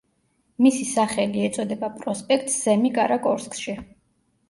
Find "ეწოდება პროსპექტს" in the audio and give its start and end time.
1.49-2.59